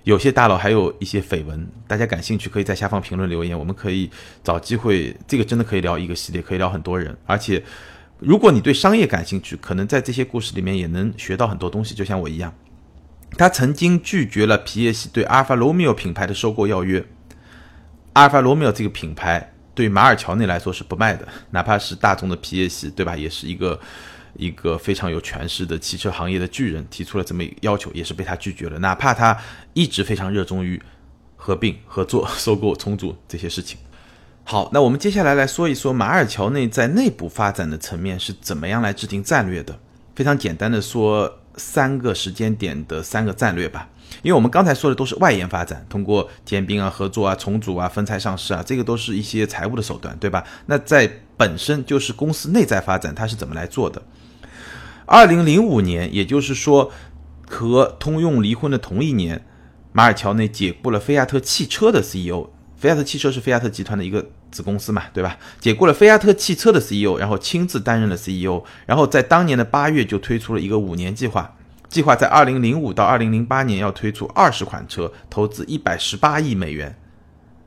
[0.04, 4.10] 有些大佬还有一些绯闻，大家感兴趣可以在下方评论留言，我们可以
[4.44, 7.16] 找机会，这个真的可以聊一个系列，可以聊很多人。
[7.24, 7.62] 而且，
[8.18, 11.94] 如果你对商业感兴趣，可能在这些故事里面也能学到很多东西。
[11.94, 12.52] 就像我一样，
[13.38, 17.04] 他曾经拒绝了皮耶西对阿尔法罗密欧品牌的收购要约，
[18.12, 19.54] 阿尔法罗密欧这个品牌。
[19.76, 23.14] 对马尔乔内来说是不卖的，哪怕是大众的皮耶西，对吧？
[23.14, 23.78] 也是一个
[24.34, 28.78] 一个非常有权势的汽车行业的巨人，提出了这么一个要求，也是被他拒绝了。
[28.78, 29.38] 哪怕他
[29.74, 30.80] 一直非常热衷于
[31.36, 33.78] 合并、合作、 收购、重组这些事情。
[34.44, 39.78] 好，那我们接下来来说一说马尔乔内在内部发展的层面是怎么样来制定战略的。
[40.14, 43.88] 非常简单的说，三个时间点的三个战略吧。
[44.22, 50.44] 因为我们刚才说的都是外延发展，通过兼并啊、合作啊、重组啊、分拆上市啊，这个都是一些财务的手段，对吧？
[50.66, 54.02] 那在本身就是公司内在发展，它是怎么来做的？
[55.04, 56.90] 二零零五年，也就是说
[57.48, 59.44] 和通用离婚的同一年，
[59.92, 62.50] 马尔乔内解雇了菲亚特汽车的 CEO。
[62.76, 65.38] 菲亚特汽车是菲亚特集团的一个子公司嘛，对吧？
[65.60, 71.56] 解雇了菲亚特汽车的 CEO，然后亲自担任了 CEO，然后在当年的八月就推出了一个五年计划。
[71.88, 76.98] 计划在二零零五到二零零八年要推出二十款车，投资一百十八亿美元。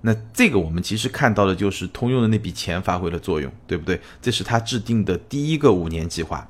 [0.01, 3.99] 那这个我们其实看到的就是通用的那笔钱发挥了作用，对不对？
[4.21, 6.49] 这是他制定的第一个五年计划。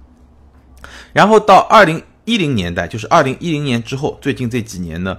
[1.13, 5.17] 然后到二零一零年代，就是二零一零年之后，最近这几年呢，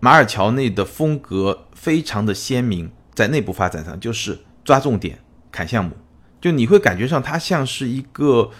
[0.00, 5.18] 马尔乔内的风格非常的鲜明，在内部发展上就是抓重点、
[5.52, 5.92] 砍项目，
[6.40, 8.50] 就你会感觉上他像是一个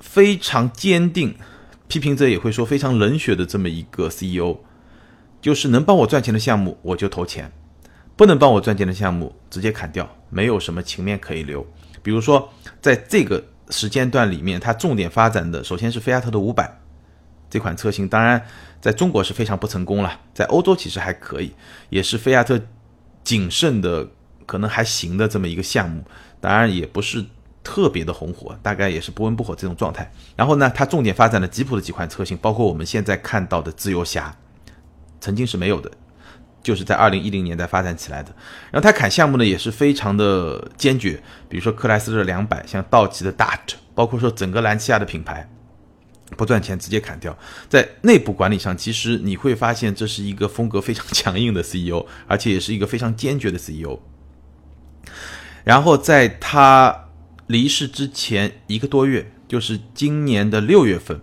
[0.00, 1.34] 非常坚定。
[1.92, 4.56] 批评者也会说非常冷血的这么一个 CEO，
[5.42, 7.52] 就是能帮我赚钱的项目我就投钱，
[8.16, 11.66] 不能帮我赚钱的项目直接砍掉，没有什么情面可以留。
[12.02, 12.50] 比如说
[12.80, 16.80] 在这个时间段里面，它重点发展的首先是菲亚特的五百
[17.50, 18.42] 这款车型，当然
[18.80, 21.52] 在中国是非常不成功了，在欧洲其实还可以，
[21.90, 22.58] 也是菲亚特
[23.22, 24.08] 谨慎的
[24.46, 26.02] 可能还行的这么一个项目，
[26.40, 27.26] 当然也不是。
[27.64, 30.10] 特别的红火，大概也是不温不火这种状态。
[30.34, 34.36] 然后呢，它重点发展了吉普的几款车型，包括我们现在看到的自由侠，
[35.20, 35.88] 曾经是没有的，
[36.60, 38.34] 就是在二零一零年代发展起来的。
[38.72, 45.48] 然后它砍项目呢也是非常的坚决，比如说克莱斯勒两百，像道奇的 Dart，包括说整个兰奇亚的品牌
[46.36, 47.38] 不赚钱直接砍掉。
[47.68, 54.00] 在内部管理上，其实你会发现这是一个风格非常强硬的 CEO，而且也是一个非常坚决的 CEO。
[55.62, 57.01] 然后在他。
[57.52, 61.20] 离世之前一个多月，就是今年的六月份，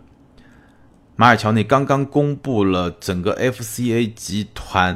[1.15, 4.95] 马尔乔内刚刚公布了整个 FCA 集团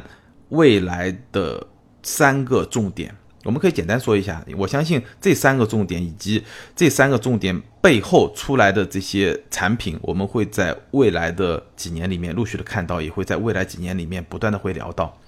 [0.50, 1.66] 未来的
[2.04, 3.12] 三个重点。
[3.42, 6.44] 我们可以简单说一下，我相信这三个重点以及
[6.76, 15.18] 这三个重点背后出来的这些产品，我们会在未来的几年里面陆续的看到，也会在未来几年里面不断的会聊到。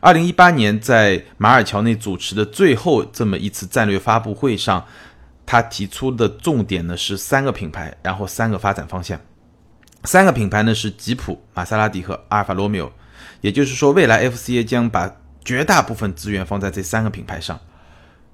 [0.00, 4.84] 二零一八年在马尔乔内主持的最后这么一次战略发布会上。
[5.50, 9.18] 他提出的重点呢是三个品牌，然后三个发展方向。
[10.04, 12.92] 三个品牌呢是吉普、玛莎拉蒂和阿尔法罗密欧。
[13.40, 15.10] 也就是说，未来 FCA 将把
[15.42, 17.58] 绝大部分资源放在这三个品牌上。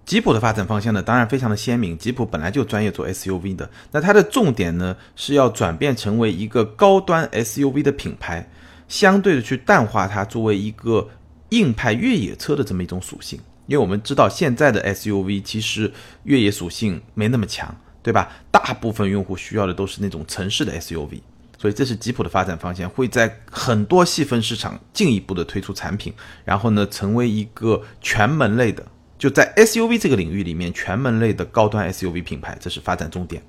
[0.05, 1.97] 吉普的发展方向呢，当然非常的鲜明。
[1.97, 8.51] 吉普本来就专业做 SUV 的，那它的重点呢是要转变成为一个高端 SUV 的品牌，
[8.89, 11.09] 相对的去淡化它作为一个
[11.51, 13.39] 硬派越野车的这么一种属性。
[13.67, 15.93] 因为我们知道现在的 SUV 其实
[16.25, 18.31] 越野属性没那么强，对吧？
[18.51, 21.21] 大部分用户需要的都是那种城市的 SUV，
[21.59, 26.13] 所以这是吉普的发展方向，会在很多细分市场进一步的推出产品，
[26.45, 28.87] 然后呢，成为一个全门类的，
[29.19, 33.43] 就在 SUV 这个领域里面全门类的高端 SUV 品牌，这是发展重点。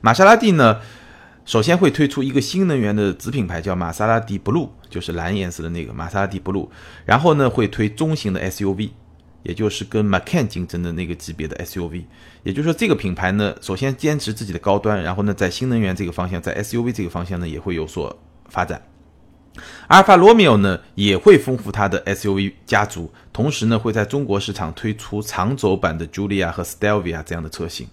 [0.00, 0.80] 玛莎拉蒂呢，
[1.44, 6.68] 首先会推出一个新能源的子品牌，叫玛莎拉蒂 Blue，就是蓝颜色的那个玛莎拉蒂 Blue，
[7.04, 8.90] 然后呢，会推中型的 SUV。
[9.44, 12.02] 也就是跟 Macan 竞争的那个级别的 SUV，
[12.42, 18.82] 也就是说这个品牌呢，首先坚持自己的高端，然后呢，在新能源这个方向，在 SUV 这个方向呢，也会有所发展。
[19.86, 27.86] 阿尔法罗密欧呢，也会丰富它的 SUV 家族，同时呢，会在中国市场推出长轴版的 Julia 和 Stelvia 这样的车型。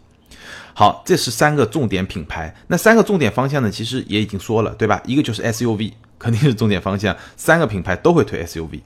[0.74, 2.56] 好，这是三个重点品牌。
[2.68, 5.02] 那三个重点方向呢，其实也已经说了，对吧？
[5.06, 8.80] 一个就是 SUV，肯定是重点方向，三个品牌都会推 SUV。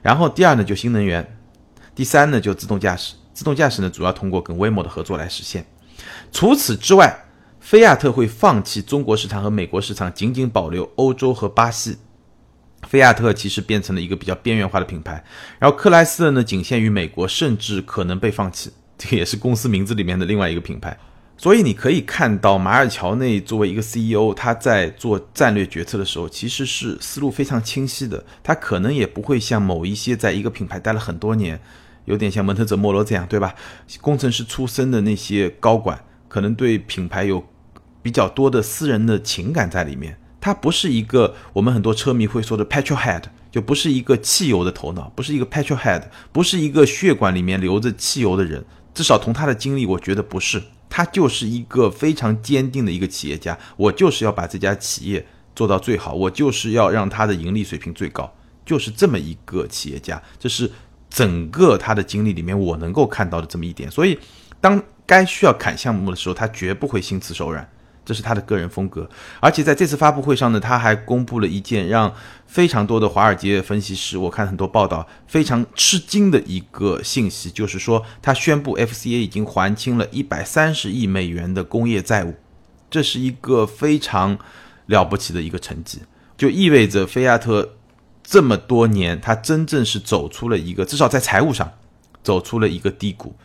[0.00, 1.36] 然后第二呢，就新能源。
[1.94, 3.14] 第三呢，就自动驾驶。
[3.34, 5.66] 自动驾驶呢，主要通过跟威某的合作来实现。
[6.30, 7.24] 除此之外，
[7.60, 11.98] 菲亚特会放弃中国市场和美国市场，仅仅保留欧洲和巴西。
[12.88, 15.24] 菲亚特其实变成了一个比较边缘化的品牌。
[15.58, 18.72] 然后克莱斯勒呢，仅限于美国，甚至可能被放弃。
[18.98, 20.98] 这也是公司名字里面的另外一个品牌。
[21.42, 28.24] 所以你可以看到，马尔乔内作为一个 CEO，他在做战略决策的时候，其实是思路非常清晰的。
[28.44, 31.60] 他可能也不会像某一些在一个品牌待了很多年，
[32.04, 33.56] 有点像蒙特泽莫罗这样，对吧？
[34.00, 37.44] 工程师出身的那些高管，可能对品牌有
[38.00, 40.16] 比较多的私人的情感在里面。
[40.40, 48.64] 他不是一个我们很多车迷会说的 petrol head，就不是一个汽油的头脑，不是一个 petrol head，不是一个血管里面流着汽油的人。
[48.94, 50.62] 至少从他的经历，我觉得不是。
[50.94, 55.26] 他就是一个非常坚定的一个企业家，我就是要把这家企业
[55.56, 58.30] 做到最好，我就是要让他的盈利水平最高，
[58.66, 60.70] 就是这么一个企业家，这是
[61.08, 63.90] 整个他的经历里面我能够看到的这么一点。
[63.90, 64.18] 所以，
[64.60, 67.66] 当该需要砍项目的时候，他绝不会心慈手软。
[68.04, 72.12] 这是他的个人风格，而且在这次发布会上呢，他还公布了一件让
[72.46, 82.34] 非常多的华尔街分析师，我看很多报道非常吃惊的一个信息，就是说他宣布 FCA 已经还清了一百三十亿美元的工业债务，
[82.90, 84.36] 这是一个非常
[84.86, 86.00] 了不起的一个成绩，
[86.36, 87.76] 就意味着菲亚特
[88.24, 91.70] 这么多年，他真正是走出了一个至少在财务上
[92.24, 93.36] 走出了一个低谷。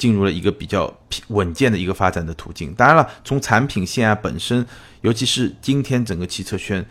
[0.00, 0.90] 进入了一个比较
[1.28, 2.72] 稳健的一个发展的途径。
[2.72, 4.64] 当然了，从产品线啊本身，
[5.02, 6.84] 尤其是今天整个汽车圈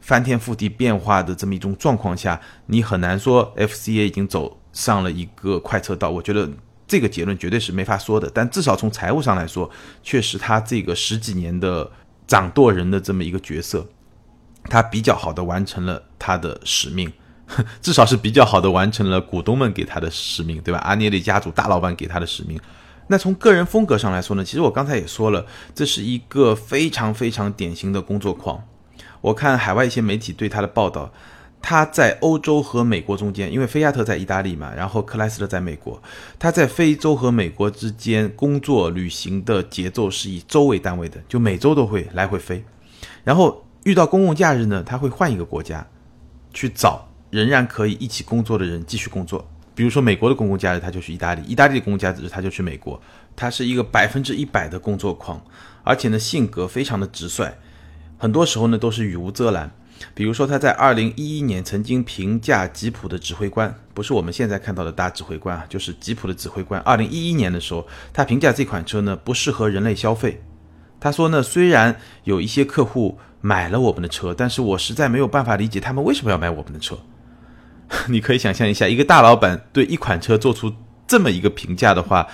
[0.00, 6.10] 翻天覆地变化的这么一种状况下，你很难说 FCA 已经走上了一个快车道。
[6.10, 6.50] 我觉得
[6.88, 8.28] 这个结论绝对是没法说的。
[8.34, 9.70] 但至少从财务上来说，
[10.02, 11.88] 确实他这个十几年的
[12.26, 13.86] 掌舵人的这么一个角色，
[14.64, 17.12] 他比较好的完成了他的使命。
[17.80, 20.80] 至少是比较好的完成了股东们给他的使命，对吧？
[20.80, 22.60] 阿涅利家族大老板给他的使命，
[23.06, 28.62] 那从个人风格上来说呢，其实我刚才也说了，这是一个非常非常典型的工作狂。
[29.20, 31.12] 我看海外一些媒体对他的报道，
[31.62, 36.00] 他在欧洲和美国中间，因为菲亚特在意大利嘛，然后克莱斯勒在美国，
[36.38, 42.64] 他在非洲和美国之间工作旅行的节奏是以周为单位的，就每周都会来回飞。
[43.24, 45.84] 然后遇到公共假日呢，他会换一个国家
[46.52, 49.46] 去找仍然可以一起工作的人继续工作。
[49.74, 52.98] 比如说美国的公共假日，他就去意大利；意大利的公共假日，他就去美国。
[53.36, 55.38] 他是一个百分之一百的工作狂，
[55.84, 57.52] 而且呢性格非常的直率，
[58.16, 59.70] 很多时候呢都是语无遮拦。
[60.14, 66.80] 比如说他在二零一一年曾经评价吉普的指挥官，不是我们现在看到的大指挥官啊，就是吉普的指挥官。
[66.80, 70.42] 二零一一年的时候，他评价这款车呢不适合人类消费。
[70.98, 76.98] 他说呢，虽然有一些客户买了我们的车，但是我实在没有办法理解他们为什么要买我们的车。
[78.08, 80.72] 你可以想象一下，一个大老板对一款车做出
[81.06, 82.26] 这么一个评价的话，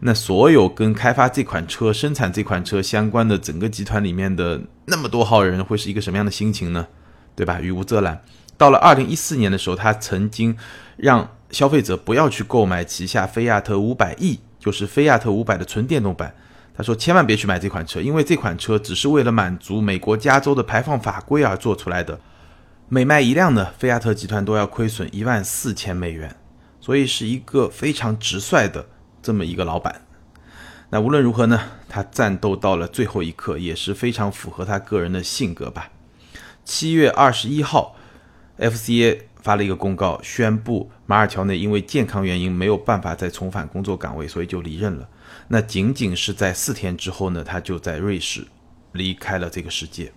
[0.00, 6.86] 那所有跟开发这款车、生产这款车相关的整个集团里面的那么多号人会是一个什么样的心情呢？
[7.34, 7.60] 对吧？
[7.60, 8.20] 语无遮拦。
[8.56, 10.56] 到了二零一四年的时候，他曾经
[10.96, 16.34] 让消费者不要去购买旗下菲亚特五百 E，就是菲亚特五百的纯电动版。
[16.76, 22.18] 他说千万别去买这款车，因为这款车只是为了满足美国加州的排放法规而做出来的。
[22.90, 26.34] 每卖一辆呢，菲亚特集团都要亏损一万四千美元，
[26.80, 28.88] 所以是一个非常直率的
[29.20, 30.06] 这么一个老板。
[30.88, 35.90] 那无论如何呢，他战斗到了最后一刻，也是非常符合他个人的性格吧。
[36.64, 37.94] 七月二十一号
[38.56, 45.06] ，FCA 发了一个公告，宣布马尔乔内因为健康原因没有办法再重返工作岗位，所以就离任了。
[45.48, 48.46] 那仅仅是在四天之后呢，他就在瑞士
[48.92, 50.10] 离开了这个世界。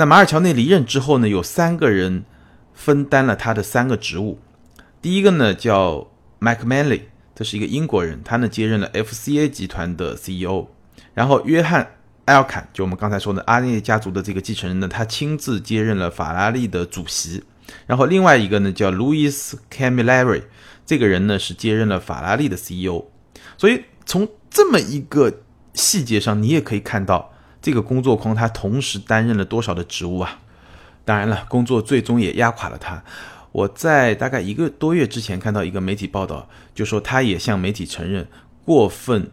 [0.00, 2.24] 那马尔乔内离任之后呢，有三个人
[2.72, 4.38] 分担了他的三个职务。
[5.02, 6.08] 第一个呢叫
[6.40, 7.02] Mike Manley，
[7.34, 10.68] 这是一个英国人，他呢接任了 FCA 集团的 CEO。
[11.12, 17.44] 然后约翰埃尔坎，就我们刚才说的阿涅家族的这个继承人呢，他亲自接任了法拉利的主席。
[17.86, 20.44] 然后另外一个呢叫 Louis Camilleri，
[20.86, 23.04] 这个人呢是接任了法拉利的 CEO。
[23.58, 25.42] 所以从这么一个
[25.74, 27.29] 细节上，你也可以看到。
[27.62, 30.38] 这个工作狂他同时担任了多少的职务啊？
[31.04, 33.02] 当然了，工作最终也压垮了他。
[33.52, 38.26] 我在大概一个多月之前看到一个媒体报道，就说他也向媒体承认，
[38.64, 39.30] 过分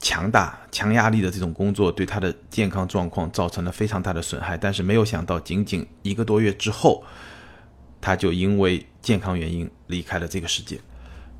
[0.00, 4.56] 强大、强压力的这种工作对他的健康状况造成了非常大的损害。
[4.56, 7.04] 但是没有想到，仅仅一个多月之后，
[8.00, 10.80] 他就因为健康原因离开了这个世界，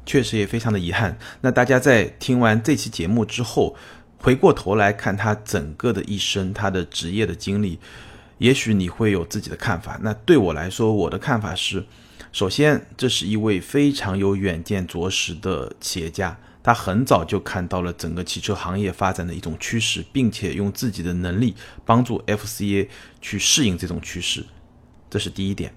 [0.07, 1.19] 确实也非常的遗憾。
[1.41, 3.75] 那大家在听完这期节目之后。
[4.21, 7.79] 回过头来看他整个的一生，他的职业的经历，
[8.39, 9.99] 也许你会有自己的看法。
[10.03, 11.85] 那对我来说，我的看法是：
[12.33, 21.55] 首先，这是一位非常有远见卓识的企业家，他很早就看到了整个汽车行业发展的一种趋势，并且用自己的能力
[21.87, 22.89] 帮助 FCA
[23.21, 24.45] 去适应这种趋势，
[25.09, 25.73] 这是第一点。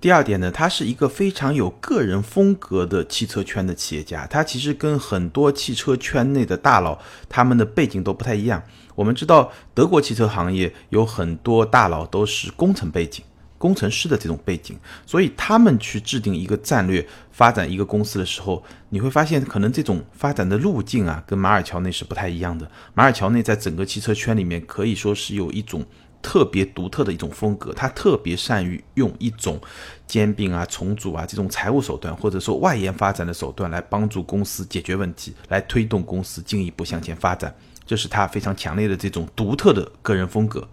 [0.00, 4.26] 第二点呢，他是一个非常有个人风格的汽车圈的企业家。
[4.26, 6.98] 他其实跟很多汽车圈内的大佬，
[7.28, 8.62] 他们的背景都不太一样。
[8.94, 13.22] 我们知道，德国汽车行业有很多大佬都是工程背景、
[13.58, 14.74] 工程师的这种背景，
[15.04, 22.66] 所以他们去制定一个战略、发展一个公司的时候，你会发现，可能这种发展的路径啊，跟马尔乔内是不太一样的。
[22.94, 25.84] 马尔乔内在整个汽车圈里面可以说是有一种。
[26.22, 29.60] 特别独特的一种风格，他特别善于用一种
[30.06, 37.54] 兼并啊、重组啊这种财务手段，或者说外延发展的手段来帮助公司解决问题，来推动公司进一步向前发展。
[37.86, 40.68] 这是他非常强烈的这种独特的个人风格。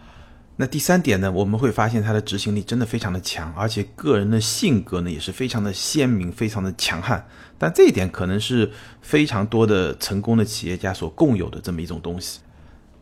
[0.60, 7.28] 那第三点呢，我们会发现他的执行力真的非常的强，而且个人的性格呢也是非常的鲜明、非常的强悍。
[7.60, 8.72] 但这一点可能是
[9.02, 12.40] 非常多的成功的企业家所共有的这么一种东西。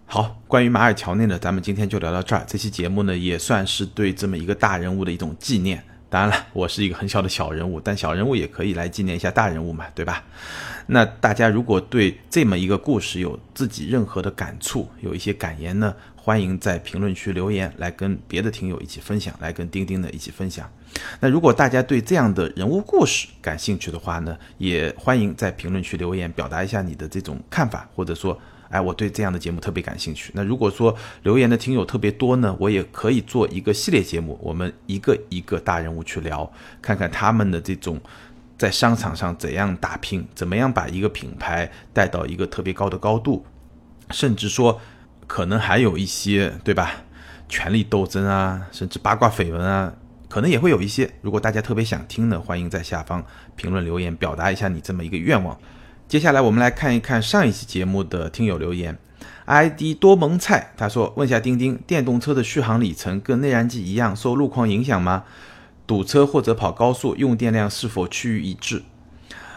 [0.07, 2.43] 好，关于马尔乔内呢，咱们今天就聊到这儿。
[2.47, 5.83] 这期节目呢，也算是对这么一个大人物的一种纪念。
[6.09, 10.23] 当然了，我是一个很小的小人物，但小人物也可以来纪念一下大人物嘛，对吧？
[10.85, 20.69] 那大家如果对这么一个故事有自己任何的感触，有一些感言呢，欢迎在评论区留言，来跟别的听友一起分享，来跟钉钉的一起分享。
[21.19, 28.39] 那如果大家对这样的人物故事感兴趣的话呢，也欢迎在评论区留言，表达一下你的这种看法，或者说。
[28.69, 30.31] 哎，我对这样的节目特别感兴趣。
[30.33, 36.51] 那如果说留言的听友特别多呢，我也可以做一个系列节目，我们一个一个大人物去聊，
[36.81, 37.99] 看看他们的这种
[38.57, 43.45] 在商场上怎样打拼，怎么样把一个品牌带到一个特别高的高度，
[44.11, 44.79] 甚至说
[45.27, 46.91] 可能还有一些对吧，
[47.47, 49.93] 权力斗争啊，甚至八卦绯闻啊，
[50.29, 51.09] 可能也会有一些。
[51.21, 53.23] 如果大家特别想听呢，欢迎在下方
[53.55, 55.57] 评论留言，表达一下你这么一个愿望。
[56.07, 58.95] 接下来我们来看一看上一期节目的听友留言
[59.45, 65.23] ，ID 多蒙菜他说：“问下钉钉，电动车的续航里程跟内燃机一样受路况影响吗？
[65.87, 68.83] 堵车或者跑高速用电量是否趋于一致？”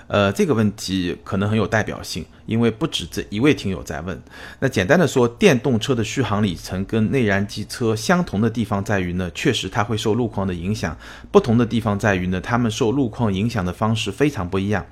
[0.09, 4.18] 呃，这个问题可能很有代表性，因为不止这一位听友在问。
[4.61, 10.96] 那简单的说，电动车的续航里程跟内燃机车相同的地方在于呢，确实它会受路况的影响；
[11.30, 14.86] 不同的地方在于呢，它们受路况影响的方式非常不一样。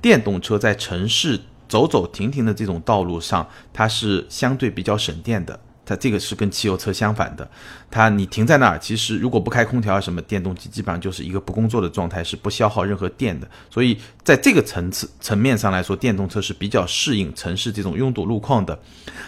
[0.00, 5.58] 电动车在城市走走停停的这种道路上，它是相对比较省电的。
[5.84, 7.50] 它这个是跟汽油车相反的。
[7.90, 13.48] 它你停在那儿，其实如果不开空调啊什么，电动机基本上就是一个不工作的状态，是不消耗任何电的。
[13.70, 18.78] 所以在这个层次层面上来说，电动车是比较适应城市这种拥堵路况的。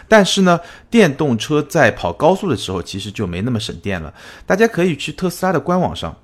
[0.06, 4.12] 但是呢，电动车在跑高速的时候，其实就没那么省电了。
[4.44, 6.14] 大家可以去特斯拉的官网上。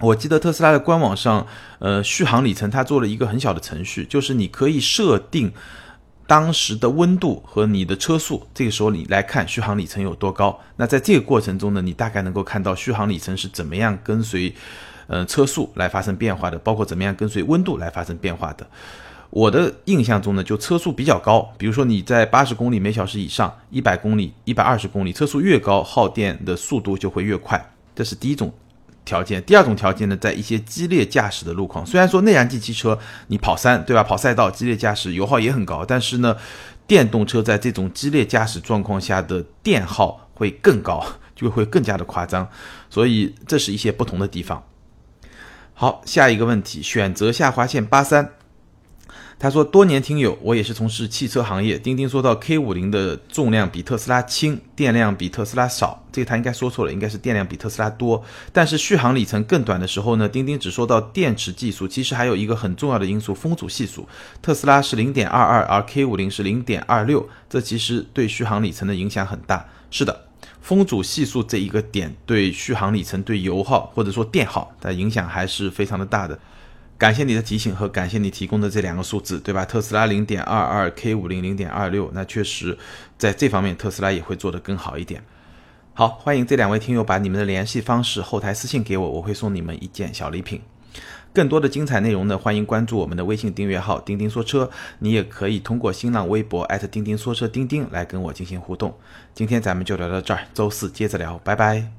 [0.00, 1.46] 我记得特斯拉的官网上，
[1.78, 5.50] 呃，续航里程它做了一个很小的程序，就是你可以设定
[6.26, 10.60] 当时的温度和你的车速，这个时候你来看续航里程有多高。
[10.76, 14.54] 那在这个过程中呢，你大概能够看到续航里程是怎么样跟随，
[15.06, 18.66] 呃，车速来发生变化的，包括怎么样跟随温度来发生变化的。
[19.30, 27.72] 我的印象中呢，就车速比较高，比如说你在八十公里每小时以上，一百公里、一百二十公里，车速越高，耗电的速度就会越快。
[27.94, 28.52] 这是第一种。
[29.06, 32.98] 条件，第二种条件呢，在一些激烈驾驶的路况，虽然说内燃机汽车
[33.28, 34.02] 你跑山，对吧？
[34.02, 36.36] 跑赛道激烈驾驶油耗也很高，但是呢，
[36.86, 41.02] 电动车在这种激烈驾驶状况下的电耗会更高，
[41.34, 42.46] 就会更加的夸张，
[42.90, 44.62] 所以这是一些不同的地方。
[45.72, 48.35] 好，下一个问题，选择下划线八三。
[49.38, 51.78] 他说：“多年听友，我也是从事汽车行业。
[51.78, 58.24] 钉钉说到 K 五零的重量比特斯拉轻，电量比特斯拉少，这个他应该说错了，应该是电量比特斯拉多。
[58.50, 60.26] 但是续航里程更短的时候呢？
[60.26, 64.08] 钉钉只说到电池技术，其实还有一个很重要的因素——风阻系数。
[64.40, 69.68] 特斯拉是零点二二，而 K 五零是零点二六，这其实对续航里程的影响很大。
[69.90, 70.28] 是的，
[70.62, 76.38] 风阻系数这一个点对续航里程、对油耗或者说电耗的影响还是非常的大的。”
[76.98, 79.64] 感谢你的提醒和感谢你提供的这两个数字，对吧？
[79.66, 82.78] 特斯拉零点二二，K 五零零点二六，那确实
[83.18, 85.22] 在这方面特斯拉也会做得更好一点。
[85.92, 90.62] 好，欢迎这两位听友把你们的联系方式后台私信给我，我会送你们一件小礼品。
[91.34, 94.70] 更多的精彩内容呢，欢迎关注我们的微信订阅号“钉钉说车”，
[95.00, 98.96] 你也可以通过新浪微博钉钉说车钉钉来跟我进行互动。
[99.34, 101.95] 今天咱们就聊到这儿，周四接着聊，拜拜。